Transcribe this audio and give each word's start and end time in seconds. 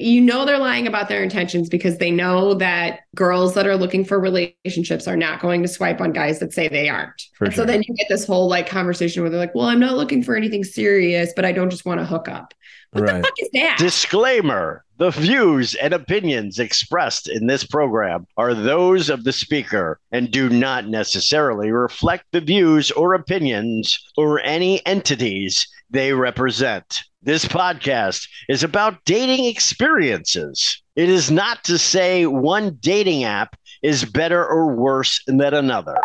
you 0.00 0.20
know 0.20 0.44
they're 0.44 0.58
lying 0.58 0.86
about 0.86 1.08
their 1.08 1.22
intentions 1.22 1.68
because 1.68 1.98
they 1.98 2.10
know 2.10 2.54
that 2.54 3.00
girls 3.14 3.54
that 3.54 3.66
are 3.66 3.76
looking 3.76 4.04
for 4.04 4.18
relationships 4.18 5.06
are 5.06 5.16
not 5.16 5.40
going 5.40 5.62
to 5.62 5.68
swipe 5.68 6.00
on 6.00 6.12
guys 6.12 6.38
that 6.40 6.52
say 6.52 6.68
they 6.68 6.88
aren't. 6.88 7.22
And 7.40 7.52
sure. 7.52 7.62
so 7.62 7.66
then 7.66 7.82
you 7.86 7.94
get 7.94 8.06
this 8.08 8.26
whole 8.26 8.48
like 8.48 8.68
conversation 8.68 9.22
where 9.22 9.30
they're 9.30 9.40
like, 9.40 9.54
"Well, 9.54 9.66
I'm 9.66 9.80
not 9.80 9.96
looking 9.96 10.22
for 10.22 10.36
anything 10.36 10.64
serious, 10.64 11.32
but 11.34 11.44
I 11.44 11.52
don't 11.52 11.70
just 11.70 11.84
want 11.84 12.00
to 12.00 12.06
hook 12.06 12.28
up." 12.28 12.54
What 12.92 13.04
Right. 13.04 13.16
the 13.16 13.22
fuck 13.22 13.34
is 13.38 13.50
that? 13.52 13.76
Disclaimer 13.78 14.82
The 14.96 15.10
views 15.10 15.74
and 15.74 15.92
opinions 15.92 16.58
expressed 16.58 17.28
in 17.28 17.46
this 17.46 17.62
program 17.64 18.26
are 18.36 18.54
those 18.54 19.10
of 19.10 19.24
the 19.24 19.32
speaker 19.32 20.00
and 20.10 20.30
do 20.30 20.48
not 20.48 20.88
necessarily 20.88 21.70
reflect 21.70 22.24
the 22.32 22.40
views 22.40 22.90
or 22.90 23.14
opinions 23.14 23.96
or 24.16 24.40
any 24.40 24.84
entities 24.86 25.68
they 25.90 26.12
represent. 26.12 27.02
This 27.22 27.44
podcast 27.44 28.28
is 28.48 28.62
about 28.62 29.04
dating 29.04 29.44
experiences. 29.46 30.82
It 30.96 31.08
is 31.08 31.30
not 31.30 31.64
to 31.64 31.78
say 31.78 32.26
one 32.26 32.78
dating 32.80 33.24
app 33.24 33.56
is 33.82 34.04
better 34.04 34.44
or 34.44 34.74
worse 34.74 35.22
than 35.26 35.40
another. 35.40 35.96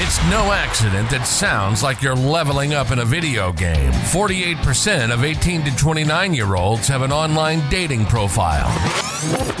It's 0.00 0.18
no 0.30 0.52
accident 0.52 1.10
that 1.10 1.26
sounds 1.26 1.82
like 1.82 2.02
you're 2.02 2.14
leveling 2.14 2.72
up 2.72 2.92
in 2.92 3.00
a 3.00 3.04
video 3.04 3.52
game. 3.52 3.90
48% 3.90 5.12
of 5.12 5.24
18 5.24 5.64
to 5.64 5.76
29 5.76 6.34
year 6.34 6.54
olds 6.54 6.86
have 6.86 7.02
an 7.02 7.10
online 7.10 7.68
dating 7.68 8.06
profile. 8.06 8.68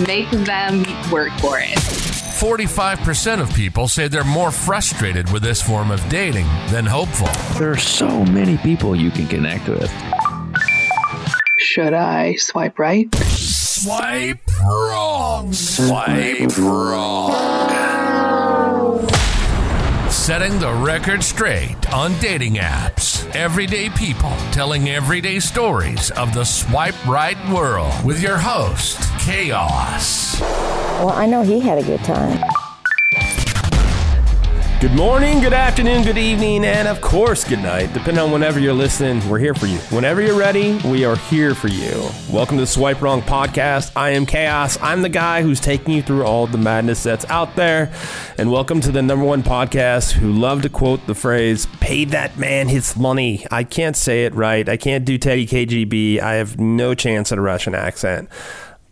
Make 0.06 0.30
them 0.30 0.84
work 1.10 1.32
for 1.40 1.58
it. 1.60 2.17
45% 2.38 3.40
of 3.40 3.52
people 3.52 3.88
say 3.88 4.06
they're 4.06 4.22
more 4.22 4.52
frustrated 4.52 5.28
with 5.32 5.42
this 5.42 5.60
form 5.60 5.90
of 5.90 6.00
dating 6.08 6.46
than 6.68 6.86
hopeful. 6.86 7.26
There 7.58 7.72
are 7.72 7.76
so 7.76 8.24
many 8.26 8.56
people 8.58 8.94
you 8.94 9.10
can 9.10 9.26
connect 9.26 9.66
with. 9.68 9.90
Should 11.58 11.94
I 11.94 12.36
swipe 12.36 12.78
right? 12.78 13.12
Swipe 13.16 14.38
wrong. 14.60 15.52
Swipe 15.52 16.56
wrong. 16.58 17.67
Setting 20.28 20.58
the 20.58 20.74
record 20.74 21.24
straight 21.24 21.90
on 21.90 22.12
dating 22.20 22.56
apps. 22.56 23.34
Everyday 23.34 23.88
people 23.88 24.28
telling 24.52 24.90
everyday 24.90 25.40
stories 25.40 26.10
of 26.10 26.34
the 26.34 26.44
swipe 26.44 27.06
right 27.06 27.38
world 27.50 28.04
with 28.04 28.22
your 28.22 28.36
host, 28.36 29.00
Chaos. 29.20 30.38
Well, 30.38 31.12
I 31.12 31.24
know 31.24 31.40
he 31.40 31.60
had 31.60 31.78
a 31.78 31.82
good 31.82 32.00
time. 32.00 32.44
Good 34.80 34.94
morning, 34.94 35.40
good 35.40 35.52
afternoon, 35.52 36.04
good 36.04 36.18
evening, 36.18 36.64
and 36.64 36.86
of 36.86 37.00
course, 37.00 37.42
good 37.42 37.58
night. 37.58 37.92
Depending 37.92 38.20
on 38.20 38.30
whenever 38.30 38.60
you're 38.60 38.72
listening, 38.72 39.28
we're 39.28 39.40
here 39.40 39.52
for 39.52 39.66
you. 39.66 39.78
Whenever 39.90 40.22
you're 40.22 40.38
ready, 40.38 40.78
we 40.84 41.04
are 41.04 41.16
here 41.16 41.52
for 41.56 41.66
you. 41.66 42.08
Welcome 42.30 42.58
to 42.58 42.60
the 42.60 42.66
Swipe 42.68 43.02
Wrong 43.02 43.20
podcast. 43.20 43.90
I 43.96 44.10
am 44.10 44.24
Chaos. 44.24 44.78
I'm 44.80 45.02
the 45.02 45.08
guy 45.08 45.42
who's 45.42 45.58
taking 45.58 45.94
you 45.94 46.00
through 46.00 46.22
all 46.22 46.46
the 46.46 46.58
madness 46.58 47.02
that's 47.02 47.24
out 47.24 47.56
there. 47.56 47.92
And 48.38 48.52
welcome 48.52 48.80
to 48.82 48.92
the 48.92 49.02
number 49.02 49.24
one 49.24 49.42
podcast 49.42 50.12
who 50.12 50.32
love 50.32 50.62
to 50.62 50.68
quote 50.68 51.04
the 51.08 51.14
phrase, 51.16 51.66
pay 51.80 52.04
that 52.04 52.38
man 52.38 52.68
his 52.68 52.96
money. 52.96 53.44
I 53.50 53.64
can't 53.64 53.96
say 53.96 54.26
it 54.26 54.34
right. 54.36 54.68
I 54.68 54.76
can't 54.76 55.04
do 55.04 55.18
Teddy 55.18 55.44
KGB. 55.44 56.20
I 56.20 56.34
have 56.34 56.60
no 56.60 56.94
chance 56.94 57.32
at 57.32 57.38
a 57.38 57.42
Russian 57.42 57.74
accent. 57.74 58.28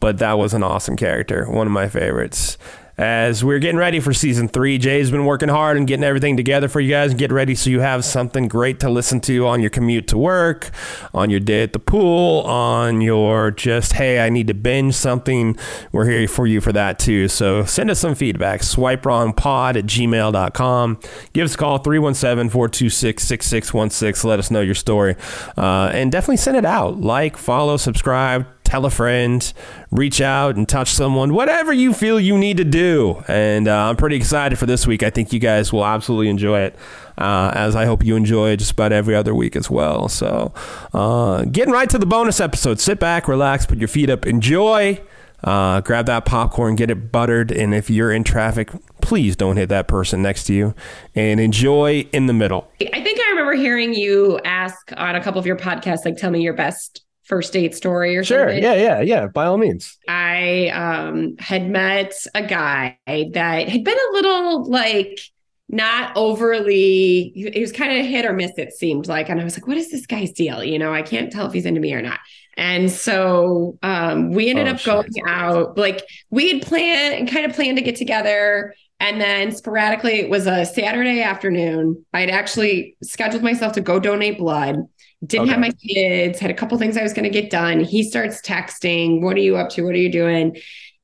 But 0.00 0.18
that 0.18 0.36
was 0.36 0.52
an 0.52 0.64
awesome 0.64 0.96
character, 0.96 1.48
one 1.48 1.68
of 1.68 1.72
my 1.72 1.88
favorites 1.88 2.58
as 2.98 3.44
we're 3.44 3.58
getting 3.58 3.76
ready 3.76 4.00
for 4.00 4.14
season 4.14 4.48
three. 4.48 4.78
Jay's 4.78 5.10
been 5.10 5.24
working 5.24 5.48
hard 5.48 5.76
and 5.76 5.86
getting 5.86 6.04
everything 6.04 6.36
together 6.36 6.68
for 6.68 6.80
you 6.80 6.90
guys 6.90 7.10
and 7.10 7.18
get 7.18 7.30
ready 7.30 7.54
so 7.54 7.68
you 7.68 7.80
have 7.80 8.04
something 8.04 8.48
great 8.48 8.80
to 8.80 8.88
listen 8.88 9.20
to 9.22 9.46
on 9.46 9.60
your 9.60 9.70
commute 9.70 10.08
to 10.08 10.18
work, 10.18 10.70
on 11.12 11.28
your 11.30 11.40
day 11.40 11.62
at 11.62 11.72
the 11.72 11.78
pool, 11.78 12.40
on 12.42 13.00
your 13.00 13.50
just, 13.50 13.94
hey, 13.94 14.20
I 14.20 14.30
need 14.30 14.46
to 14.46 14.54
binge 14.54 14.94
something. 14.94 15.56
We're 15.92 16.08
here 16.08 16.26
for 16.28 16.46
you 16.46 16.60
for 16.60 16.72
that 16.72 16.98
too. 16.98 17.28
So 17.28 17.64
send 17.64 17.90
us 17.90 17.98
some 17.98 18.14
feedback. 18.14 18.62
Swipe 18.62 19.04
wrong 19.04 19.32
pod 19.32 19.76
at 19.76 19.84
gmail.com. 19.84 20.98
Give 21.32 21.44
us 21.44 21.54
a 21.54 21.58
call 21.58 21.78
317 21.78 22.50
426 22.50 23.22
6616. 23.22 24.28
Let 24.28 24.38
us 24.38 24.50
know 24.50 24.60
your 24.60 24.74
story. 24.74 25.16
Uh, 25.56 25.90
and 25.92 26.10
definitely 26.10 26.38
send 26.38 26.56
it 26.56 26.64
out. 26.64 27.00
Like, 27.00 27.36
follow, 27.36 27.76
subscribe 27.76 28.46
tell 28.66 28.84
a 28.84 28.90
friend, 28.90 29.52
reach 29.90 30.20
out 30.20 30.56
and 30.56 30.68
touch 30.68 30.90
someone, 30.90 31.32
whatever 31.32 31.72
you 31.72 31.94
feel 31.94 32.20
you 32.20 32.36
need 32.36 32.56
to 32.56 32.64
do. 32.64 33.22
And 33.28 33.68
uh, 33.68 33.88
I'm 33.88 33.96
pretty 33.96 34.16
excited 34.16 34.58
for 34.58 34.66
this 34.66 34.86
week. 34.86 35.02
I 35.02 35.10
think 35.10 35.32
you 35.32 35.38
guys 35.38 35.72
will 35.72 35.86
absolutely 35.86 36.28
enjoy 36.28 36.60
it, 36.60 36.76
uh, 37.16 37.52
as 37.54 37.76
I 37.76 37.86
hope 37.86 38.04
you 38.04 38.16
enjoy 38.16 38.56
just 38.56 38.72
about 38.72 38.92
every 38.92 39.14
other 39.14 39.34
week 39.34 39.56
as 39.56 39.70
well. 39.70 40.08
So, 40.08 40.52
uh, 40.92 41.44
getting 41.44 41.72
right 41.72 41.88
to 41.90 41.98
the 41.98 42.06
bonus 42.06 42.40
episode. 42.40 42.80
Sit 42.80 42.98
back, 42.98 43.28
relax, 43.28 43.64
put 43.64 43.78
your 43.78 43.88
feet 43.88 44.10
up, 44.10 44.26
enjoy. 44.26 45.00
Uh, 45.44 45.80
grab 45.82 46.06
that 46.06 46.24
popcorn, 46.24 46.74
get 46.74 46.90
it 46.90 47.12
buttered, 47.12 47.52
and 47.52 47.74
if 47.74 47.88
you're 47.88 48.10
in 48.10 48.24
traffic, 48.24 48.70
please 49.00 49.36
don't 49.36 49.56
hit 49.56 49.68
that 49.68 49.86
person 49.86 50.22
next 50.22 50.44
to 50.44 50.54
you, 50.54 50.74
and 51.14 51.38
enjoy 51.38 52.00
in 52.12 52.26
the 52.26 52.32
middle. 52.32 52.68
I 52.80 53.00
think 53.02 53.20
I 53.20 53.30
remember 53.30 53.52
hearing 53.52 53.94
you 53.94 54.40
ask 54.44 54.92
on 54.96 55.14
a 55.14 55.22
couple 55.22 55.38
of 55.38 55.46
your 55.46 55.56
podcasts, 55.56 56.04
like, 56.04 56.16
tell 56.16 56.30
me 56.30 56.40
your 56.40 56.54
best 56.54 57.02
first 57.26 57.52
date 57.52 57.74
story 57.74 58.16
or 58.16 58.24
something. 58.24 58.62
Sure. 58.62 58.72
Yeah, 58.72 58.74
yeah, 58.74 59.00
yeah. 59.00 59.26
By 59.26 59.46
all 59.46 59.58
means. 59.58 59.98
I 60.08 60.68
um, 60.68 61.36
had 61.38 61.68
met 61.68 62.14
a 62.34 62.42
guy 62.42 62.98
that 63.06 63.68
had 63.68 63.84
been 63.84 63.98
a 64.10 64.12
little 64.12 64.64
like 64.70 65.20
not 65.68 66.12
overly, 66.16 67.32
he 67.34 67.60
was 67.60 67.72
kind 67.72 67.98
of 67.98 68.06
hit 68.06 68.24
or 68.24 68.32
miss, 68.32 68.52
it 68.56 68.72
seemed 68.72 69.08
like. 69.08 69.28
And 69.28 69.40
I 69.40 69.44
was 69.44 69.56
like, 69.56 69.66
what 69.66 69.76
is 69.76 69.90
this 69.90 70.06
guy's 70.06 70.30
deal? 70.30 70.62
You 70.62 70.78
know, 70.78 70.94
I 70.94 71.02
can't 71.02 71.32
tell 71.32 71.46
if 71.46 71.52
he's 71.52 71.66
into 71.66 71.80
me 71.80 71.92
or 71.92 72.02
not. 72.02 72.20
And 72.56 72.90
so 72.90 73.76
um, 73.82 74.30
we 74.30 74.48
ended 74.48 74.68
Oh, 74.68 74.70
up 74.70 74.78
shit. 74.78 74.92
going 74.92 75.28
out, 75.28 75.76
like 75.76 76.04
we 76.30 76.52
had 76.52 76.62
planned 76.62 77.14
and 77.16 77.28
kind 77.28 77.44
of 77.44 77.52
planned 77.52 77.78
to 77.78 77.82
get 77.82 77.96
together. 77.96 78.74
And 79.00 79.20
then 79.20 79.50
sporadically, 79.52 80.20
it 80.20 80.30
was 80.30 80.46
a 80.46 80.64
Saturday 80.64 81.20
afternoon. 81.20 82.06
I'd 82.14 82.30
actually 82.30 82.96
scheduled 83.02 83.42
myself 83.42 83.72
to 83.74 83.80
go 83.80 83.98
donate 83.98 84.38
blood. 84.38 84.76
Didn't 85.24 85.48
have 85.48 85.60
my 85.60 85.70
kids, 85.70 86.38
had 86.38 86.50
a 86.50 86.54
couple 86.54 86.76
things 86.78 86.96
I 86.96 87.02
was 87.02 87.12
going 87.12 87.24
to 87.24 87.30
get 87.30 87.50
done. 87.50 87.80
He 87.80 88.02
starts 88.02 88.40
texting, 88.42 89.22
What 89.22 89.36
are 89.36 89.40
you 89.40 89.56
up 89.56 89.70
to? 89.70 89.82
What 89.82 89.94
are 89.94 89.98
you 89.98 90.12
doing? 90.12 90.56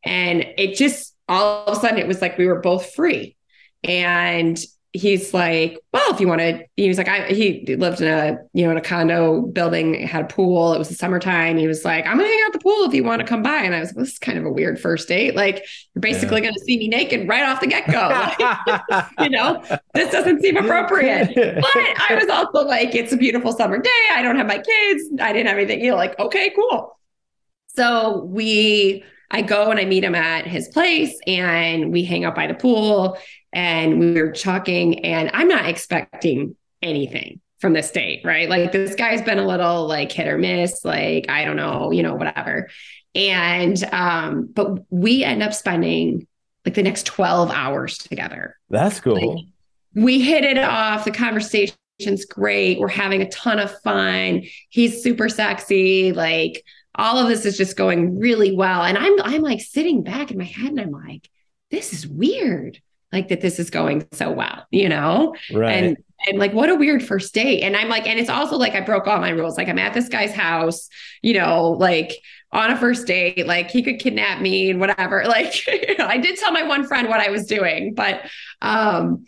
And 0.04 0.44
it 0.58 0.76
just 0.76 1.12
all 1.28 1.64
of 1.64 1.78
a 1.78 1.80
sudden, 1.80 1.98
it 1.98 2.06
was 2.06 2.20
like 2.20 2.36
we 2.36 2.46
were 2.46 2.60
both 2.60 2.94
free. 2.94 3.36
And 3.84 4.58
he's 4.92 5.32
like, 5.32 5.78
Well, 5.92 6.12
if 6.12 6.20
you 6.20 6.28
want 6.28 6.40
to, 6.40 6.64
he 6.76 6.88
was 6.88 6.98
like, 6.98 7.08
I, 7.08 7.26
he 7.28 7.76
lived 7.76 8.00
in 8.00 8.08
a, 8.08 8.38
you 8.52 8.64
know, 8.64 8.72
in 8.72 8.76
a 8.76 8.82
condo 8.82 9.40
building, 9.40 10.06
had 10.06 10.24
a 10.24 10.28
pool. 10.28 10.74
It 10.74 10.78
was 10.78 10.88
the 10.88 10.94
summertime. 10.94 11.56
He 11.56 11.66
was 11.66 11.84
like, 11.84 12.06
I'm 12.06 12.18
going 12.18 12.28
to 12.28 12.32
hang 12.32 12.42
out 12.42 12.48
at 12.48 12.52
the 12.54 12.58
pool 12.58 12.84
if 12.84 12.94
you 12.94 13.02
want 13.04 13.20
to 13.20 13.26
come 13.26 13.42
by. 13.42 13.58
And 13.58 13.74
I 13.74 13.80
was 13.80 13.90
like, 13.90 13.96
This 13.96 14.12
is 14.12 14.18
kind 14.18 14.38
of 14.38 14.44
a 14.44 14.50
weird 14.50 14.78
first 14.78 15.08
date. 15.08 15.34
Like, 15.34 15.64
you're 15.94 16.00
basically 16.00 16.40
going 16.40 16.54
to 16.54 16.60
see 16.60 16.78
me 16.78 16.88
naked 16.88 17.28
right 17.28 17.42
off 17.42 17.60
the 17.60 17.66
get 17.66 17.86
go. 17.90 19.02
you 19.24 19.30
know, 19.30 19.62
this 19.94 20.10
doesn't 20.10 20.42
seem 20.42 20.56
appropriate. 20.56 21.32
But 21.62 21.76
I 22.10 22.18
was 22.20 22.28
also 22.28 22.66
like, 22.66 22.94
it's 22.94 23.12
a 23.12 23.16
beautiful 23.16 23.52
summer 23.52 23.78
day. 23.78 23.90
I 24.12 24.22
don't 24.22 24.36
have 24.36 24.46
my 24.46 24.58
kids. 24.58 25.04
I 25.20 25.32
didn't 25.32 25.48
have 25.48 25.58
anything. 25.58 25.80
You 25.80 25.92
know, 25.92 25.96
like, 25.96 26.18
okay, 26.18 26.52
cool. 26.54 26.98
So 27.68 28.24
we, 28.24 29.04
I 29.30 29.42
go 29.42 29.70
and 29.70 29.80
I 29.80 29.84
meet 29.84 30.04
him 30.04 30.14
at 30.14 30.46
his 30.46 30.68
place 30.68 31.16
and 31.26 31.92
we 31.92 32.04
hang 32.04 32.24
out 32.24 32.34
by 32.34 32.46
the 32.46 32.54
pool 32.54 33.16
and 33.52 34.00
we 34.00 34.20
were 34.20 34.32
talking 34.32 35.04
and 35.04 35.30
I'm 35.32 35.48
not 35.48 35.66
expecting 35.66 36.56
anything 36.80 37.40
from 37.60 37.72
this 37.74 37.90
date, 37.90 38.22
right? 38.24 38.48
Like 38.48 38.72
this 38.72 38.94
guy's 38.94 39.22
been 39.22 39.38
a 39.38 39.46
little 39.46 39.86
like 39.86 40.10
hit 40.10 40.26
or 40.26 40.36
miss, 40.38 40.84
like, 40.84 41.26
I 41.28 41.44
don't 41.44 41.56
know, 41.56 41.92
you 41.92 42.02
know, 42.02 42.14
whatever. 42.14 42.68
And, 43.14 43.82
um, 43.92 44.48
but 44.52 44.84
we 44.90 45.22
end 45.22 45.42
up 45.42 45.52
spending 45.54 46.26
like 46.64 46.74
the 46.74 46.82
next 46.82 47.06
12 47.06 47.50
hours 47.50 47.98
together 47.98 48.56
That's 48.70 49.00
cool. 49.00 49.44
we 49.94 50.20
hit 50.20 50.44
it 50.44 50.58
off. 50.58 51.04
The 51.04 51.10
conversation's 51.10 52.24
great. 52.28 52.80
We're 52.80 52.88
having 52.88 53.22
a 53.22 53.28
ton 53.30 53.58
of 53.58 53.80
fun. 53.82 54.42
He's 54.68 55.02
super 55.02 55.28
sexy. 55.28 56.12
Like 56.12 56.64
all 56.94 57.18
of 57.18 57.28
this 57.28 57.46
is 57.46 57.56
just 57.56 57.76
going 57.76 58.18
really 58.18 58.54
well. 58.54 58.82
And 58.82 58.98
I'm 58.98 59.20
I'm 59.22 59.42
like 59.42 59.60
sitting 59.60 60.02
back 60.02 60.30
in 60.30 60.38
my 60.38 60.44
head 60.44 60.70
and 60.70 60.80
I'm 60.80 60.90
like, 60.90 61.28
this 61.70 61.92
is 61.92 62.06
weird. 62.06 62.80
Like 63.12 63.28
that 63.28 63.40
this 63.40 63.58
is 63.58 63.70
going 63.70 64.06
so 64.12 64.30
well, 64.30 64.66
you 64.70 64.88
know? 64.88 65.34
right. 65.52 65.72
And 65.72 65.96
and 66.26 66.38
like 66.38 66.52
what 66.52 66.68
a 66.68 66.74
weird 66.74 67.02
first 67.02 67.34
date. 67.34 67.62
And 67.62 67.76
I'm 67.76 67.88
like, 67.88 68.06
and 68.06 68.18
it's 68.18 68.30
also 68.30 68.56
like 68.56 68.74
I 68.74 68.80
broke 68.80 69.06
all 69.06 69.18
my 69.18 69.30
rules. 69.30 69.56
Like 69.56 69.68
I'm 69.68 69.78
at 69.78 69.92
this 69.92 70.08
guy's 70.08 70.32
house, 70.32 70.88
you 71.20 71.34
know, 71.34 71.70
like 71.70 72.12
on 72.52 72.70
a 72.70 72.76
first 72.76 73.06
date, 73.06 73.46
like 73.46 73.70
he 73.70 73.82
could 73.82 73.98
kidnap 73.98 74.40
me 74.40 74.70
and 74.70 74.78
whatever. 74.80 75.24
Like 75.32 75.66
you 75.66 75.96
know, 75.98 76.06
I 76.06 76.18
did 76.18 76.36
tell 76.36 76.52
my 76.52 76.62
one 76.62 76.86
friend 76.86 77.08
what 77.08 77.20
I 77.20 77.30
was 77.30 77.46
doing, 77.46 77.94
but 77.94 78.22
um 78.60 79.24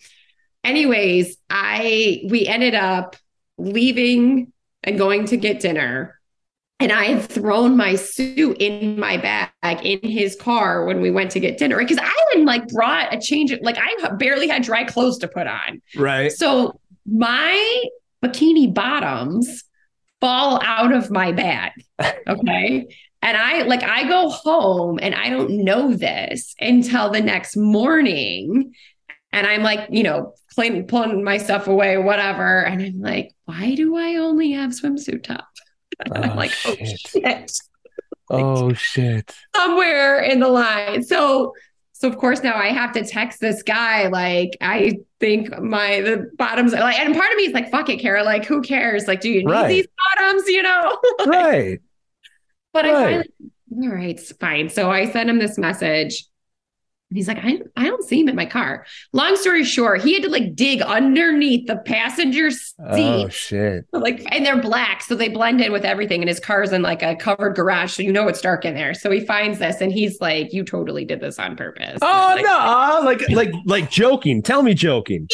anyways, 0.62 1.36
I 1.50 2.22
we 2.28 2.46
ended 2.46 2.74
up 2.74 3.16
leaving 3.58 4.52
and 4.82 4.98
going 4.98 5.26
to 5.26 5.36
get 5.36 5.60
dinner. 5.60 6.20
And 6.84 6.92
I 6.92 7.04
had 7.04 7.22
thrown 7.22 7.78
my 7.78 7.94
suit 7.94 8.58
in 8.60 9.00
my 9.00 9.16
bag 9.16 9.86
in 9.86 10.00
his 10.02 10.36
car 10.36 10.84
when 10.84 11.00
we 11.00 11.10
went 11.10 11.30
to 11.30 11.40
get 11.40 11.56
dinner 11.56 11.78
because 11.78 11.96
I 11.96 12.12
hadn't 12.28 12.44
like 12.44 12.68
brought 12.68 13.14
a 13.14 13.18
change. 13.18 13.52
Of, 13.52 13.60
like 13.62 13.78
I 13.78 14.10
barely 14.16 14.48
had 14.48 14.64
dry 14.64 14.84
clothes 14.84 15.16
to 15.20 15.28
put 15.28 15.46
on. 15.46 15.80
right. 15.96 16.30
So 16.30 16.78
my 17.06 17.84
bikini 18.22 18.74
bottoms 18.74 19.64
fall 20.20 20.60
out 20.62 20.92
of 20.92 21.10
my 21.10 21.32
bag. 21.32 21.72
Okay. 22.28 22.86
And 23.22 23.38
I 23.38 23.62
like 23.62 23.82
I 23.82 24.06
go 24.06 24.28
home 24.28 24.98
and 25.00 25.14
I 25.14 25.30
don't 25.30 25.64
know 25.64 25.94
this 25.94 26.54
until 26.60 27.08
the 27.08 27.22
next 27.22 27.56
morning. 27.56 28.74
And 29.32 29.46
I'm 29.46 29.62
like, 29.62 29.88
you 29.90 30.02
know, 30.02 30.34
pulling, 30.54 30.86
pulling 30.86 31.24
my 31.24 31.38
stuff 31.38 31.66
away, 31.66 31.96
whatever. 31.96 32.60
And 32.66 32.82
I'm 32.82 33.00
like, 33.00 33.34
why 33.46 33.76
do 33.76 33.96
I 33.96 34.16
only 34.16 34.52
have 34.52 34.72
swimsuit 34.72 35.22
top? 35.22 35.48
And 36.04 36.12
I'm 36.24 36.30
Oh, 36.32 36.34
like, 36.36 36.52
oh 36.66 36.74
shit. 36.76 36.98
shit. 37.00 37.52
Oh 38.30 38.72
shit. 38.72 39.34
Somewhere 39.54 40.20
in 40.20 40.40
the 40.40 40.48
line. 40.48 41.02
So 41.02 41.52
so 41.92 42.08
of 42.08 42.18
course 42.18 42.42
now 42.42 42.56
I 42.56 42.68
have 42.68 42.92
to 42.92 43.04
text 43.04 43.40
this 43.40 43.62
guy 43.62 44.08
like 44.08 44.56
I 44.60 44.98
think 45.20 45.56
my 45.60 46.00
the 46.00 46.30
bottoms 46.36 46.72
like 46.72 46.98
and 46.98 47.14
part 47.14 47.30
of 47.30 47.36
me 47.36 47.44
is 47.44 47.52
like 47.52 47.70
fuck 47.70 47.88
it 47.88 47.98
Kara 48.00 48.24
like 48.24 48.44
who 48.44 48.60
cares 48.62 49.06
like 49.06 49.20
do 49.20 49.30
you 49.30 49.44
need 49.44 49.50
Right. 49.52 49.68
these 49.68 49.86
bottoms 50.16 50.48
you 50.48 50.62
know 50.62 50.98
Right. 51.26 51.80
But 52.72 52.86
I 52.86 52.92
finally, 52.92 53.28
all 53.72 53.88
right, 53.94 54.20
fine. 54.40 54.68
So 54.68 54.90
I 54.90 55.08
sent 55.10 55.30
him 55.30 55.38
this 55.38 55.56
message. 55.58 56.24
And 57.14 57.18
he's 57.18 57.28
like, 57.28 57.38
I, 57.44 57.60
I 57.76 57.86
don't 57.86 58.02
see 58.02 58.22
him 58.22 58.28
in 58.28 58.34
my 58.34 58.44
car. 58.44 58.84
Long 59.12 59.36
story 59.36 59.62
short, 59.62 60.02
he 60.02 60.14
had 60.14 60.24
to 60.24 60.28
like 60.28 60.56
dig 60.56 60.82
underneath 60.82 61.68
the 61.68 61.76
passenger 61.76 62.46
oh, 62.46 62.96
seat. 62.96 63.24
Oh 63.24 63.28
shit. 63.28 63.86
like, 63.92 64.26
and 64.34 64.44
they're 64.44 64.60
black, 64.60 65.00
so 65.00 65.14
they 65.14 65.28
blend 65.28 65.60
in 65.60 65.70
with 65.70 65.84
everything. 65.84 66.22
And 66.22 66.28
his 66.28 66.40
car's 66.40 66.72
in 66.72 66.82
like 66.82 67.04
a 67.04 67.14
covered 67.14 67.54
garage, 67.54 67.92
so 67.92 68.02
you 68.02 68.10
know 68.10 68.26
it's 68.26 68.40
dark 68.40 68.64
in 68.64 68.74
there. 68.74 68.94
So 68.94 69.12
he 69.12 69.20
finds 69.20 69.60
this, 69.60 69.80
and 69.80 69.92
he's 69.92 70.20
like, 70.20 70.52
"You 70.52 70.64
totally 70.64 71.04
did 71.04 71.20
this 71.20 71.38
on 71.38 71.54
purpose." 71.54 72.00
Oh 72.02 72.32
Like, 72.34 72.44
no, 72.44 73.02
like 73.04 73.30
like 73.30 73.52
like 73.64 73.90
joking. 73.92 74.42
Tell 74.42 74.64
me 74.64 74.74
joking. 74.74 75.28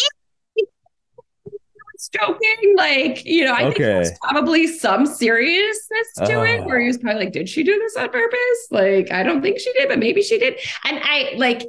Joking. 2.12 2.74
Like, 2.76 3.24
you 3.24 3.44
know, 3.44 3.54
I 3.54 3.64
think 3.64 3.78
there's 3.78 4.12
probably 4.20 4.66
some 4.66 5.06
seriousness 5.06 6.08
to 6.16 6.44
it 6.44 6.60
Oh. 6.60 6.64
where 6.64 6.80
he 6.80 6.86
was 6.86 6.98
probably 6.98 7.24
like, 7.24 7.32
did 7.32 7.48
she 7.48 7.62
do 7.62 7.78
this 7.78 7.96
on 7.96 8.08
purpose? 8.10 8.66
Like, 8.70 9.10
I 9.12 9.22
don't 9.22 9.42
think 9.42 9.58
she 9.58 9.72
did, 9.72 9.88
but 9.88 9.98
maybe 9.98 10.22
she 10.22 10.38
did. 10.38 10.58
And 10.84 11.00
I 11.02 11.34
like, 11.36 11.62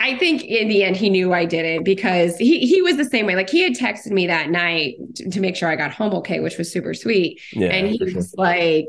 I 0.00 0.16
think 0.16 0.42
in 0.42 0.68
the 0.68 0.82
end 0.82 0.96
he 0.96 1.10
knew 1.10 1.32
I 1.34 1.44
didn't 1.44 1.84
because 1.84 2.36
he 2.38 2.60
he 2.60 2.80
was 2.80 2.96
the 2.96 3.04
same 3.04 3.26
way. 3.26 3.36
Like 3.36 3.50
he 3.50 3.62
had 3.62 3.74
texted 3.74 4.12
me 4.12 4.26
that 4.28 4.48
night 4.48 4.94
to, 5.16 5.30
to 5.30 5.40
make 5.40 5.56
sure 5.56 5.68
I 5.68 5.76
got 5.76 5.92
home 5.92 6.14
okay, 6.14 6.40
which 6.40 6.56
was 6.56 6.72
super 6.72 6.94
sweet. 6.94 7.40
Yeah. 7.52 7.68
and 7.68 7.86
he 7.86 7.98
sure. 7.98 8.14
was 8.14 8.34
like, 8.34 8.88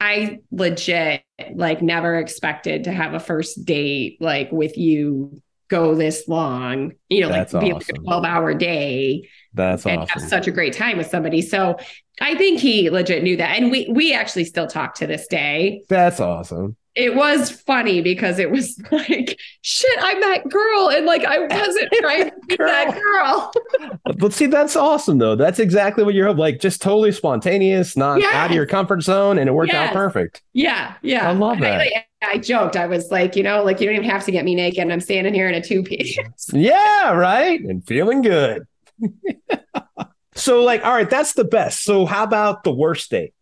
I 0.00 0.40
legit 0.50 1.22
like 1.54 1.80
never 1.80 2.18
expected 2.18 2.84
to 2.84 2.92
have 2.92 3.14
a 3.14 3.20
first 3.20 3.64
date 3.64 4.18
like 4.20 4.52
with 4.52 4.76
you 4.76 5.40
go 5.68 5.94
this 5.94 6.28
long, 6.28 6.92
you 7.08 7.22
know, 7.22 7.30
That's 7.30 7.54
like 7.54 7.64
be 7.64 7.72
like 7.72 7.88
a 7.88 7.94
12 7.94 8.24
hour 8.24 8.52
day 8.52 9.28
That's 9.54 9.86
and 9.86 10.00
awesome. 10.02 10.20
have 10.20 10.28
such 10.28 10.46
a 10.48 10.50
great 10.50 10.72
time 10.72 10.98
with 10.98 11.06
somebody. 11.06 11.40
So 11.40 11.78
I 12.20 12.34
think 12.34 12.60
he 12.60 12.90
legit 12.90 13.22
knew 13.22 13.36
that. 13.36 13.56
And 13.56 13.70
we 13.70 13.88
we 13.90 14.12
actually 14.12 14.44
still 14.44 14.66
talk 14.66 14.94
to 14.96 15.06
this 15.06 15.26
day. 15.28 15.82
That's 15.88 16.20
awesome. 16.20 16.76
It 16.96 17.16
was 17.16 17.50
funny 17.50 18.02
because 18.02 18.38
it 18.38 18.52
was 18.52 18.80
like, 18.92 19.36
shit, 19.62 19.98
I'm 20.00 20.20
that 20.20 20.48
girl. 20.48 20.90
And 20.90 21.06
like 21.06 21.24
I 21.24 21.40
wasn't 21.40 21.92
trying 22.00 22.30
to 22.30 22.36
be 22.48 22.56
that 22.56 23.00
girl. 23.00 23.52
But 24.18 24.32
see, 24.32 24.46
that's 24.46 24.76
awesome 24.76 25.18
though. 25.18 25.34
That's 25.34 25.58
exactly 25.58 26.04
what 26.04 26.14
you're 26.14 26.32
like, 26.32 26.60
just 26.60 26.80
totally 26.82 27.10
spontaneous, 27.10 27.96
not 27.96 28.20
Yes. 28.20 28.32
out 28.34 28.50
of 28.50 28.54
your 28.56 28.66
comfort 28.66 29.02
zone, 29.02 29.38
and 29.38 29.48
it 29.48 29.52
worked 29.52 29.72
out 29.72 29.92
perfect. 29.92 30.42
Yeah, 30.52 30.94
yeah. 31.02 31.28
I 31.28 31.32
love 31.32 31.58
that. 31.60 31.80
I, 31.80 32.04
I 32.22 32.38
joked. 32.38 32.76
I 32.76 32.86
was 32.86 33.10
like, 33.10 33.34
you 33.34 33.42
know, 33.42 33.64
like 33.64 33.80
you 33.80 33.86
don't 33.86 33.96
even 33.96 34.08
have 34.08 34.24
to 34.26 34.30
get 34.30 34.44
me 34.44 34.54
naked. 34.54 34.80
And 34.80 34.92
I'm 34.92 35.00
standing 35.00 35.34
here 35.34 35.48
in 35.48 35.54
a 35.54 35.60
two 35.62 35.82
piece. 35.82 36.16
Yeah, 36.52 37.12
right. 37.12 37.60
And 37.60 37.84
feeling 37.86 38.22
good. 38.22 38.66
so, 40.34 40.62
like, 40.62 40.84
all 40.84 40.92
right, 40.92 41.08
that's 41.08 41.34
the 41.34 41.44
best. 41.44 41.84
So, 41.84 42.06
how 42.06 42.24
about 42.24 42.64
the 42.64 42.72
worst 42.72 43.10
date? 43.10 43.34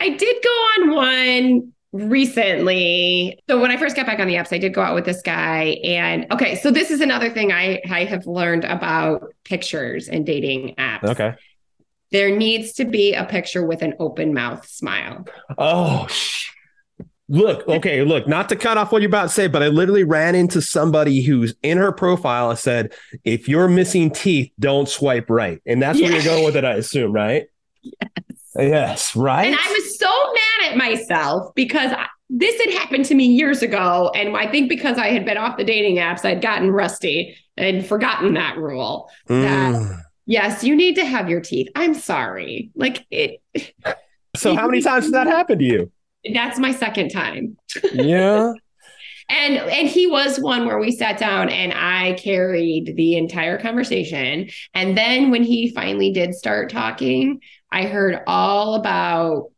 I 0.00 0.10
did 0.10 0.42
go 0.42 0.48
on 0.50 0.90
one 0.90 1.72
recently. 1.92 3.38
So 3.48 3.60
when 3.60 3.70
I 3.70 3.76
first 3.76 3.96
got 3.96 4.06
back 4.06 4.20
on 4.20 4.28
the 4.28 4.34
apps, 4.34 4.52
I 4.52 4.58
did 4.58 4.72
go 4.72 4.80
out 4.80 4.94
with 4.94 5.04
this 5.04 5.22
guy. 5.22 5.78
And 5.84 6.26
okay, 6.32 6.56
so 6.56 6.70
this 6.70 6.90
is 6.90 7.00
another 7.00 7.30
thing 7.30 7.52
I, 7.52 7.80
I 7.90 8.04
have 8.04 8.26
learned 8.26 8.64
about 8.64 9.34
pictures 9.44 10.08
and 10.08 10.24
dating 10.24 10.76
apps. 10.76 11.04
Okay. 11.04 11.34
There 12.12 12.34
needs 12.34 12.72
to 12.74 12.84
be 12.84 13.14
a 13.14 13.24
picture 13.24 13.64
with 13.64 13.82
an 13.82 13.94
open 13.98 14.34
mouth 14.34 14.66
smile. 14.68 15.26
Oh, 15.58 16.06
sh- 16.08 16.50
look. 17.30 17.66
Okay, 17.66 18.02
look. 18.04 18.28
Not 18.28 18.48
to 18.50 18.56
cut 18.56 18.76
off 18.76 18.92
what 18.92 19.00
you're 19.00 19.08
about 19.08 19.22
to 19.22 19.28
say, 19.30 19.46
but 19.46 19.62
I 19.62 19.68
literally 19.68 20.04
ran 20.04 20.34
into 20.34 20.60
somebody 20.60 21.22
who's 21.22 21.54
in 21.62 21.78
her 21.78 21.92
profile 21.92 22.50
and 22.50 22.58
said, 22.58 22.92
"If 23.24 23.48
you're 23.48 23.68
missing 23.68 24.10
teeth, 24.10 24.52
don't 24.58 24.88
swipe 24.88 25.30
right." 25.30 25.60
And 25.64 25.80
that's 25.80 25.98
where 26.00 26.12
you're 26.12 26.22
going 26.22 26.44
with 26.44 26.56
it, 26.56 26.64
I 26.66 26.74
assume, 26.74 27.12
right? 27.12 27.46
Yes. 28.58 29.14
right. 29.16 29.46
And 29.46 29.54
I 29.56 29.68
was 29.70 29.98
so 29.98 30.08
mad 30.08 30.72
at 30.72 30.76
myself 30.76 31.54
because 31.54 31.92
I, 31.92 32.06
this 32.28 32.60
had 32.60 32.74
happened 32.74 33.04
to 33.06 33.14
me 33.14 33.24
years 33.26 33.62
ago. 33.62 34.10
And 34.14 34.36
I 34.36 34.50
think 34.50 34.68
because 34.68 34.98
I 34.98 35.06
had 35.08 35.24
been 35.24 35.36
off 35.38 35.56
the 35.56 35.64
dating 35.64 35.96
apps, 35.96 36.24
I'd 36.24 36.42
gotten 36.42 36.70
rusty 36.70 37.36
and 37.56 37.86
forgotten 37.86 38.34
that 38.34 38.56
rule. 38.58 39.08
that- 39.28 39.74
Mm. 39.74 40.00
Yes, 40.26 40.62
you 40.62 40.76
need 40.76 40.94
to 40.96 41.04
have 41.04 41.28
your 41.28 41.40
teeth. 41.40 41.68
I'm 41.74 41.94
sorry. 41.94 42.70
Like 42.76 43.04
it 43.10 43.40
So, 44.36 44.54
how 44.54 44.66
many 44.68 44.80
times 44.80 45.06
did 45.06 45.14
that 45.14 45.26
happen 45.26 45.58
to 45.58 45.64
you? 45.64 45.90
That's 46.32 46.58
my 46.58 46.72
second 46.72 47.10
time. 47.10 47.56
Yeah. 47.92 48.52
And 49.30 49.58
and 49.58 49.86
he 49.86 50.08
was 50.08 50.40
one 50.40 50.66
where 50.66 50.80
we 50.80 50.90
sat 50.90 51.16
down 51.16 51.50
and 51.50 51.72
I 51.72 52.14
carried 52.14 52.94
the 52.96 53.16
entire 53.16 53.58
conversation. 53.58 54.50
And 54.74 54.98
then 54.98 55.30
when 55.30 55.44
he 55.44 55.72
finally 55.72 56.10
did 56.10 56.34
start 56.34 56.68
talking, 56.68 57.40
I 57.70 57.84
heard 57.84 58.22
all 58.26 58.74
about 58.74 59.52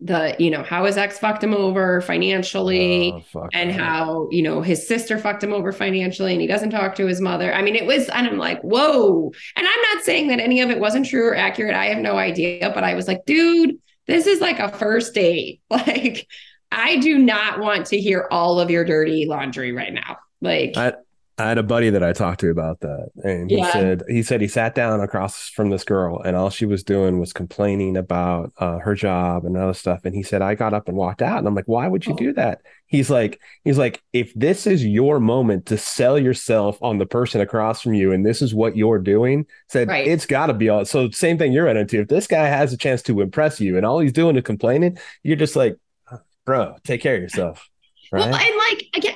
the, 0.00 0.34
you 0.40 0.50
know, 0.50 0.64
how 0.64 0.84
his 0.86 0.96
ex 0.96 1.20
fucked 1.20 1.44
him 1.44 1.54
over 1.54 2.00
financially. 2.00 3.24
Oh, 3.32 3.48
and 3.52 3.70
that. 3.70 3.78
how 3.78 4.28
you 4.32 4.42
know 4.42 4.60
his 4.60 4.88
sister 4.88 5.18
fucked 5.18 5.44
him 5.44 5.52
over 5.52 5.70
financially 5.70 6.32
and 6.32 6.40
he 6.40 6.48
doesn't 6.48 6.70
talk 6.70 6.96
to 6.96 7.06
his 7.06 7.20
mother 7.20 7.54
i 7.54 7.62
mean 7.62 7.76
it 7.76 7.86
was 7.86 8.08
and 8.08 8.26
i'm 8.26 8.38
like 8.38 8.60
whoa 8.62 9.30
and 9.56 9.66
i'm 9.66 9.82
not 9.94 10.04
saying 10.04 10.28
that 10.28 10.40
any 10.40 10.60
of 10.60 10.70
it 10.70 10.80
wasn't 10.80 11.06
true 11.06 11.28
or 11.28 11.36
accurate 11.36 11.74
i 11.74 11.86
have 11.86 11.98
no 11.98 12.16
idea 12.16 12.70
but 12.74 12.84
i 12.84 12.94
was 12.94 13.06
like 13.08 13.24
dude 13.24 13.78
this 14.06 14.26
is 14.26 14.40
like 14.40 14.58
a 14.58 14.68
first 14.68 15.14
date. 15.14 15.60
Like 15.70 16.26
i 16.72 16.96
do 16.96 17.16
not 17.16 17.60
want 17.60 17.86
to 17.86 18.00
hear 18.00 18.26
all 18.30 18.58
of 18.58 18.70
your 18.70 18.84
dirty 18.84 19.26
laundry 19.26 19.70
right 19.72 19.92
now. 19.92 20.16
Like 20.40 20.76
I- 20.76 20.94
I 21.38 21.48
had 21.48 21.58
a 21.58 21.62
buddy 21.62 21.90
that 21.90 22.02
I 22.02 22.14
talked 22.14 22.40
to 22.40 22.50
about 22.50 22.80
that, 22.80 23.10
and 23.22 23.50
he 23.50 23.58
Yeah. 23.58 23.70
said 23.70 24.02
he 24.08 24.22
said 24.22 24.40
he 24.40 24.48
sat 24.48 24.74
down 24.74 25.00
across 25.02 25.50
from 25.50 25.68
this 25.68 25.84
girl, 25.84 26.22
and 26.22 26.34
all 26.34 26.48
she 26.48 26.64
was 26.64 26.82
doing 26.82 27.20
was 27.20 27.34
complaining 27.34 27.96
about 27.98 28.52
uh, 28.58 28.78
her 28.78 28.94
job 28.94 29.44
and 29.44 29.54
other 29.54 29.74
stuff. 29.74 30.00
And 30.06 30.14
he 30.14 30.22
said, 30.22 30.40
I 30.40 30.54
got 30.54 30.72
up 30.72 30.88
and 30.88 30.96
walked 30.96 31.20
out, 31.20 31.36
and 31.38 31.46
I'm 31.46 31.54
like, 31.54 31.68
why 31.68 31.88
would 31.88 32.06
you 32.06 32.14
Oh. 32.14 32.16
do 32.16 32.32
that? 32.34 32.62
He's 32.86 33.10
like, 33.10 33.38
he's 33.64 33.76
like, 33.76 34.02
if 34.14 34.32
this 34.34 34.66
is 34.66 34.82
your 34.86 35.20
moment 35.20 35.66
to 35.66 35.76
sell 35.76 36.18
yourself 36.18 36.78
on 36.82 36.96
the 36.96 37.06
person 37.06 37.42
across 37.42 37.82
from 37.82 37.92
you, 37.92 38.12
and 38.12 38.24
this 38.24 38.40
is 38.40 38.54
what 38.54 38.74
you're 38.74 38.98
doing, 38.98 39.44
said 39.68 39.88
Right. 39.88 40.06
it's 40.06 40.24
got 40.24 40.46
to 40.46 40.54
be 40.54 40.70
all. 40.70 40.86
So 40.86 41.10
same 41.10 41.36
thing 41.36 41.52
you're 41.52 41.68
into. 41.68 42.00
If 42.00 42.08
this 42.08 42.26
guy 42.26 42.46
has 42.46 42.72
a 42.72 42.78
chance 42.78 43.02
to 43.02 43.20
impress 43.20 43.60
you, 43.60 43.76
and 43.76 43.84
all 43.84 43.98
he's 43.98 44.12
doing 44.12 44.36
is 44.36 44.42
complaining, 44.44 44.96
you're 45.22 45.36
just 45.36 45.54
like, 45.54 45.76
bro, 46.46 46.76
take 46.84 47.02
care 47.02 47.16
of 47.16 47.20
yourself, 47.22 47.68
right? 48.10 48.30
well 48.30 48.34
and 48.34 48.56
like 48.56 48.84
again 48.94 49.14
i'm 49.14 49.15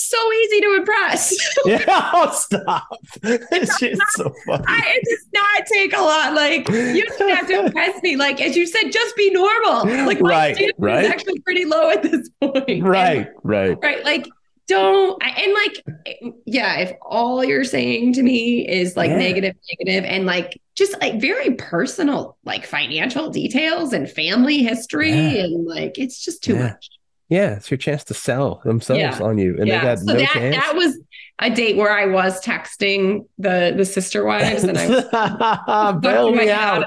so 0.00 0.32
easy 0.32 0.60
to 0.60 0.74
impress 0.78 1.36
Yeah, 1.66 2.10
oh, 2.14 2.30
stop. 2.32 2.88
It's 3.22 3.78
just 3.78 4.02
so 4.10 4.32
funny. 4.46 4.64
I, 4.66 4.82
it 4.96 5.04
does 5.08 5.26
not 5.34 5.66
take 5.72 5.92
a 5.96 6.00
lot. 6.00 6.34
Like 6.34 6.68
you 6.68 7.04
don't 7.18 7.30
have 7.36 7.46
to 7.48 7.60
impress 7.66 8.02
me. 8.02 8.16
Like 8.16 8.40
as 8.40 8.56
you 8.56 8.66
said, 8.66 8.90
just 8.92 9.16
be 9.16 9.30
normal. 9.30 9.84
Like 10.06 10.20
my 10.20 10.28
Right, 10.28 10.56
standard 10.56 10.74
right. 10.78 11.04
is 11.04 11.10
actually 11.10 11.40
pretty 11.40 11.64
low 11.64 11.90
at 11.90 12.02
this 12.02 12.28
point. 12.40 12.82
right, 12.84 13.28
right. 13.42 13.70
And- 13.72 13.82
right. 13.82 14.04
Like 14.04 14.26
don't 14.66 15.20
and 15.22 15.54
like 15.54 16.32
yeah. 16.44 16.76
If 16.80 16.92
all 17.00 17.42
you're 17.42 17.64
saying 17.64 18.12
to 18.14 18.22
me 18.22 18.68
is 18.68 18.96
like 18.98 19.08
Yeah. 19.10 19.16
negative, 19.18 19.56
negative, 19.78 20.04
and 20.10 20.26
like 20.26 20.60
just 20.76 21.00
like 21.00 21.20
very 21.20 21.54
personal, 21.54 22.36
like 22.44 22.66
financial 22.66 23.30
details 23.30 23.92
and 23.94 24.08
family 24.10 24.58
history, 24.62 25.10
Yeah. 25.10 25.44
and 25.44 25.66
like 25.66 25.98
it's 25.98 26.22
just 26.22 26.44
too 26.44 26.54
Yeah. 26.54 26.62
much. 26.68 26.90
Yeah, 27.28 27.56
it's 27.56 27.70
your 27.70 27.78
chance 27.78 28.04
to 28.04 28.14
sell 28.14 28.62
themselves 28.64 29.00
Yeah. 29.00 29.18
on 29.22 29.36
you, 29.38 29.56
and 29.58 29.70
they 29.70 29.78
got 29.80 29.98
so 29.98 30.12
no 30.12 30.18
that 30.18 30.28
chance. 30.32 30.56
that 30.56 30.74
was 30.74 30.98
a 31.40 31.50
date 31.50 31.76
where 31.76 31.92
I 31.92 32.06
was 32.06 32.40
texting 32.42 33.26
the 33.38 33.74
the 33.76 33.84
sister 33.84 34.24
wives, 34.24 34.64
and 34.64 34.78
I 34.78 34.88
was 34.88 36.00
Bail 36.00 36.34
me 36.34 36.50
out 36.50 36.86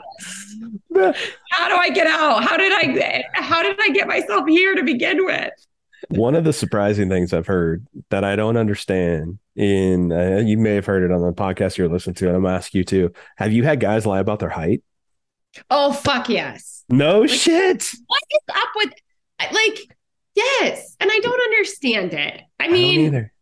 how 1.51 1.67
do 1.69 1.75
I 1.75 1.89
get 1.89 2.07
out? 2.07 2.43
How 2.43 2.57
did 2.57 2.71
I 2.74 3.24
how 3.33 3.62
did 3.63 3.77
I 3.81 3.89
get 3.89 4.07
myself 4.07 4.48
here 4.48 4.75
to 4.75 4.83
begin 4.83 5.24
with? 5.25 5.51
One 6.10 6.36
of 6.36 6.43
the 6.43 6.51
surprising 6.53 7.07
things 7.10 7.33
I've 7.33 7.48
heard 7.48 7.86
that 8.10 8.24
I 8.24 8.36
don't 8.36 8.57
understand 8.57 9.39
in 9.55 10.12
uh, 10.12 10.41
you 10.45 10.57
may 10.57 10.75
have 10.75 10.86
heard 10.86 11.03
it 11.03 11.12
on 11.13 11.21
the 11.21 11.31
podcast 11.31 11.77
you're 11.77 11.88
listening 11.88 12.15
to, 12.15 12.27
and 12.27 12.36
I'm 12.38 12.45
ask 12.45 12.74
you 12.74 12.83
too. 12.83 13.13
Have 13.38 13.53
you 13.53 13.63
had 13.63 13.79
guys 13.79 14.05
lie 14.05 14.19
about 14.19 14.39
their 14.39 14.50
height? 14.50 14.83
Oh 15.69 15.93
fuck 15.93 16.27
yes. 16.29 16.83
No 16.89 17.27
shit. 17.27 17.89
What 18.07 18.21
is 18.31 18.55
up 18.55 18.69
with 18.75 18.93
like 19.53 19.79
yes, 20.35 20.95
and 21.00 21.09
I 21.11 21.19
don't 21.19 21.41
understand 21.41 22.13
it. 22.13 22.41
I 22.59 22.65
I 22.65 22.67
mean, 22.69 23.05
either. 23.07 23.33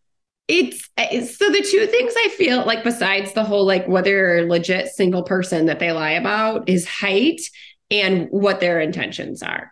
it's, 0.48 0.90
it's 0.98 1.38
so 1.38 1.50
the 1.50 1.62
two 1.62 1.86
things 1.88 2.14
I 2.18 2.30
feel 2.30 2.66
like 2.66 2.84
besides 2.84 3.34
the 3.34 3.44
whole 3.44 3.66
like 3.66 3.88
whether 3.88 4.10
you're 4.10 4.38
a 4.40 4.46
legit 4.46 4.88
single 4.88 5.24
person 5.24 5.68
that 5.68 5.80
they 5.80 5.92
lie 5.92 6.12
about 6.12 6.70
is 6.70 6.88
height 6.88 7.42
and 7.92 8.28
what 8.30 8.60
their 8.60 8.80
intentions 8.80 9.42
are. 9.44 9.72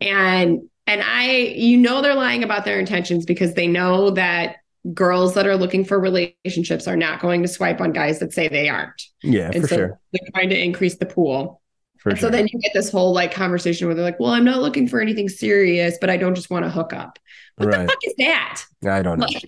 And 0.00 0.68
And 0.86 1.02
I, 1.02 1.36
you 1.54 1.76
know, 1.76 2.00
they're 2.00 2.14
lying 2.14 2.42
about 2.42 2.64
their 2.64 2.80
intentions 2.80 3.26
because 3.26 3.52
they 3.54 3.66
know 3.66 4.10
that 4.12 4.56
girls 4.94 5.34
that 5.34 5.46
are 5.46 5.56
looking 5.56 5.84
for 5.84 6.00
relationships 6.00 6.88
are 6.88 6.96
not 6.96 7.20
going 7.20 7.42
to 7.42 7.48
swipe 7.48 7.80
on 7.80 7.92
guys 7.92 8.20
that 8.20 8.32
say 8.32 8.48
they 8.48 8.70
aren't. 8.70 9.02
Yeah, 9.22 9.50
and 9.52 9.62
for 9.62 9.68
so 9.68 9.76
sure. 9.76 10.00
they're 10.12 10.30
trying 10.34 10.48
to 10.48 10.58
increase 10.58 10.96
the 10.96 11.04
pool. 11.04 11.60
For 11.98 12.10
And 12.10 12.18
sure. 12.18 12.28
so 12.28 12.30
then 12.30 12.46
you 12.52 12.58
get 12.60 12.72
this 12.74 12.90
whole 12.90 13.12
like 13.12 13.32
conversation 13.34 13.86
where 13.86 13.94
they're 13.94 14.04
like, 14.04 14.20
well, 14.20 14.30
I'm 14.32 14.44
not 14.44 14.60
looking 14.62 14.86
for 14.88 15.00
anything 15.00 15.28
serious, 15.28 15.96
but 16.00 16.10
I 16.10 16.16
don't 16.16 16.34
just 16.34 16.50
want 16.50 16.64
to 16.64 16.70
hook 16.70 16.92
up. 16.92 17.18
What 17.56 17.68
Right. 17.68 17.82
the 17.82 17.88
fuck 17.88 17.98
is 18.04 18.14
that? 18.18 18.62
I 18.86 19.02
don't 19.02 19.18
know. 19.18 19.26
Like, 19.26 19.42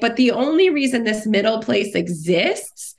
but 0.00 0.16
the 0.16 0.30
only 0.32 0.68
reason 0.70 1.04
this 1.04 1.26
middle 1.26 1.60
place 1.60 1.94
exists 1.94 2.94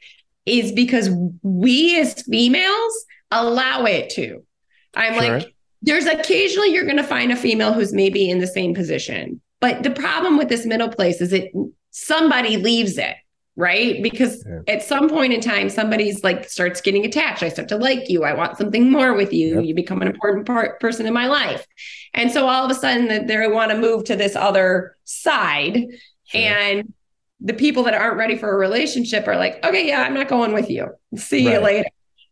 is 0.48 0.72
because 0.72 1.10
we 1.44 2.00
as 2.00 2.22
females 2.24 3.06
allow 3.32 3.86
it 3.86 4.10
to. 4.12 4.44
I'm 4.96 5.13
Sure. 5.13 5.38
like, 5.39 5.54
there's 5.84 6.06
occasionally 6.08 6.74
you're 6.74 6.86
going 6.86 6.98
to 6.98 7.04
find 7.04 7.32
a 7.32 7.36
female 7.36 7.74
who's 7.74 7.94
maybe 7.94 8.30
in 8.30 8.39
the 8.39 8.48
same 8.48 8.74
position. 8.74 9.42
But 9.62 9.84
the 9.84 9.92
problem 9.92 10.38
with 10.38 10.50
this 10.50 10.66
middle 10.66 10.89
place 10.89 11.22
is 11.22 11.34
it 11.34 11.51
somebody 11.92 12.58
leaves 12.58 12.98
it, 12.98 13.16
right? 13.58 14.02
Because 14.02 14.46
Yeah. 14.48 14.74
at 14.74 14.84
some 14.84 15.10
point 15.10 15.34
in 15.34 15.42
time, 15.42 15.70
somebody's 15.70 16.24
like 16.24 16.48
starts 16.48 16.80
getting 16.80 17.04
attached. 17.04 17.44
I 17.44 17.50
start 17.50 17.68
to 17.70 17.78
like 17.78 18.08
you. 18.08 18.24
I 18.24 18.34
want 18.34 18.58
something 18.58 18.90
more 18.90 19.14
with 19.14 19.34
you. 19.34 19.56
Yep. 19.56 19.66
You 19.66 19.76
become 19.76 20.02
an 20.02 20.08
important 20.08 20.46
part 20.46 20.80
person 20.80 21.06
in 21.08 21.14
my 21.14 21.26
life. 21.28 21.66
And 22.14 22.32
so 22.32 22.48
all 22.48 22.64
of 22.64 22.72
a 22.72 22.76
sudden 22.76 23.08
that 23.10 23.28
they 23.28 23.48
want 23.48 23.72
to 23.72 23.78
move 23.78 24.06
to 24.06 24.16
this 24.16 24.36
other 24.36 24.96
side. 25.04 25.86
Sure. 26.26 26.42
And 26.42 26.94
the 27.42 27.54
people 27.54 27.84
that 27.84 27.96
aren't 27.96 28.18
ready 28.18 28.38
for 28.38 28.52
a 28.52 28.58
relationship 28.58 29.28
are 29.28 29.38
like, 29.38 29.64
okay, 29.66 29.88
yeah, 29.88 30.02
I'm 30.04 30.14
not 30.14 30.28
going 30.28 30.54
with 30.54 30.70
you. 30.70 30.90
See 31.16 31.44
you 31.52 31.60
later. 31.60 31.90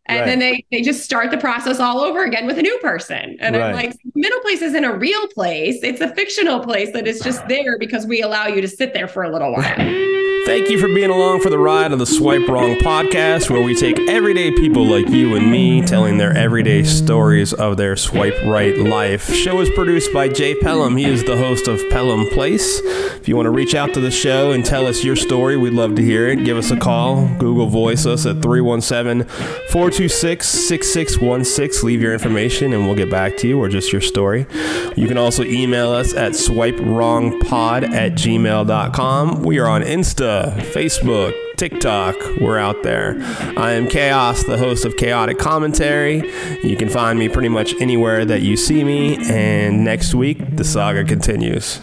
And 0.08 0.20
Right. 0.20 0.26
then 0.26 0.38
they 0.38 0.64
they 0.70 0.82
just 0.82 1.02
start 1.02 1.32
the 1.32 1.38
process 1.38 1.80
all 1.80 1.98
over 1.98 2.22
again 2.22 2.46
with 2.46 2.58
a 2.58 2.62
new 2.62 2.78
person. 2.78 3.36
And 3.40 3.56
Right. 3.56 3.64
I'm 3.64 3.74
like, 3.74 3.92
middle 4.14 4.38
place 4.40 4.62
isn't 4.62 4.84
a 4.84 4.94
real 4.96 5.26
place. 5.28 5.80
It's 5.82 6.00
a 6.00 6.14
fictional 6.14 6.60
place 6.60 6.92
that 6.92 7.08
is 7.08 7.18
just 7.20 7.42
ah. 7.42 7.46
there 7.48 7.76
because 7.78 8.06
we 8.06 8.22
allow 8.22 8.46
you 8.46 8.60
to 8.60 8.68
sit 8.68 8.94
there 8.94 9.08
for 9.08 9.24
a 9.24 9.32
little 9.32 9.52
while. 9.52 10.22
Thank 10.46 10.70
you 10.70 10.78
for 10.78 10.86
being 10.86 11.10
along 11.10 11.40
for 11.40 11.50
the 11.50 11.58
ride 11.58 11.90
on 11.90 11.98
the 11.98 12.06
Swipe 12.06 12.46
Wrong 12.46 12.76
podcast, 12.76 13.50
where 13.50 13.60
we 13.60 13.74
take 13.74 13.98
everyday 14.08 14.52
people 14.52 14.86
like 14.86 15.08
you 15.08 15.34
and 15.34 15.50
me 15.50 15.82
telling 15.82 16.18
their 16.18 16.32
everyday 16.36 16.84
stories 16.84 17.52
of 17.52 17.76
their 17.76 17.96
swipe 17.96 18.40
right 18.44 18.78
life. 18.78 19.34
Show 19.34 19.60
is 19.60 19.68
produced 19.70 20.12
by 20.12 20.28
Jay 20.28 20.54
Pelham. 20.54 20.96
He 20.96 21.04
is 21.04 21.24
the 21.24 21.36
host 21.36 21.66
of 21.66 21.82
Pelham 21.90 22.28
Place. 22.28 22.80
If 22.80 23.26
you 23.26 23.34
want 23.34 23.46
to 23.46 23.50
reach 23.50 23.74
out 23.74 23.92
to 23.94 24.00
the 24.00 24.12
show 24.12 24.52
and 24.52 24.64
tell 24.64 24.86
us 24.86 25.02
your 25.02 25.16
story, 25.16 25.56
we'd 25.56 25.72
love 25.72 25.96
to 25.96 26.02
hear 26.02 26.28
it. 26.28 26.44
Give 26.44 26.56
us 26.56 26.70
a 26.70 26.76
call. 26.76 27.26
Google 27.38 27.66
Voice 27.66 28.06
us 28.06 28.24
at 28.24 28.40
317 28.40 29.24
426 29.72 30.46
6616. 30.46 31.84
Leave 31.84 32.00
your 32.00 32.12
information 32.12 32.72
and 32.72 32.86
we'll 32.86 32.94
get 32.94 33.10
back 33.10 33.36
to 33.38 33.48
you 33.48 33.58
or 33.58 33.68
just 33.68 33.90
your 33.92 34.00
story. 34.00 34.46
You 34.94 35.08
can 35.08 35.18
also 35.18 35.42
email 35.42 35.90
us 35.90 36.14
at 36.14 36.32
swipewrongpod 36.32 37.90
at 37.90 38.12
gmail.com. 38.12 39.42
We 39.42 39.58
are 39.58 39.66
on 39.66 39.82
Insta, 39.82 40.35
Facebook, 40.72 41.34
TikTok. 41.56 42.16
We're 42.40 42.58
out 42.58 42.82
there. 42.82 43.16
I 43.56 43.72
am 43.72 43.88
Chaos, 43.88 44.44
the 44.44 44.58
host 44.58 44.84
of 44.84 44.96
Chaotic 44.96 45.38
Commentary. 45.38 46.30
You 46.62 46.76
can 46.76 46.88
find 46.88 47.18
me 47.18 47.28
pretty 47.28 47.48
much 47.48 47.74
anywhere 47.80 48.24
that 48.24 48.42
you 48.42 48.56
see 48.56 48.84
me. 48.84 49.16
And 49.30 49.84
next 49.84 50.14
week, 50.14 50.56
the 50.56 50.64
saga 50.64 51.04
continues. 51.04 51.80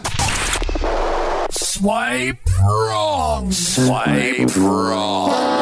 Swipe 1.50 2.38
wrong. 2.60 3.52
Swipe 3.52 4.56
wrong. 4.56 5.53